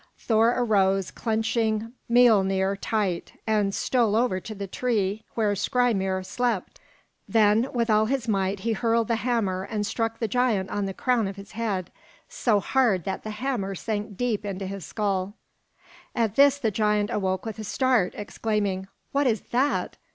Thor 0.17 0.55
arose, 0.57 1.11
clenching 1.11 1.91
Miölnir 2.09 2.75
tight, 2.81 3.33
and 3.45 3.71
stole 3.71 4.15
over 4.15 4.39
to 4.39 4.55
the 4.55 4.65
tree 4.65 5.23
where 5.35 5.53
Skrymir 5.53 6.25
slept; 6.25 6.79
then 7.29 7.69
with 7.71 7.87
all 7.91 8.07
his 8.07 8.27
might 8.27 8.61
he 8.61 8.73
hurled 8.73 9.07
the 9.09 9.17
hammer 9.17 9.61
and 9.61 9.85
struck 9.85 10.17
the 10.17 10.27
giant 10.27 10.71
on 10.71 10.85
the 10.87 10.95
crown 10.95 11.27
of 11.27 11.35
his 11.35 11.51
head, 11.51 11.91
so 12.27 12.59
hard 12.59 13.03
that 13.03 13.21
the 13.21 13.29
hammer 13.29 13.75
sank 13.75 14.17
deep 14.17 14.43
into 14.43 14.65
his 14.65 14.83
skull. 14.83 15.35
At 16.15 16.33
this 16.33 16.57
the 16.57 16.71
giant 16.71 17.11
awoke 17.11 17.45
with 17.45 17.59
a 17.59 17.63
start, 17.63 18.15
exclaiming, 18.17 18.87
"What 19.11 19.27
is 19.27 19.41
that? 19.51 19.97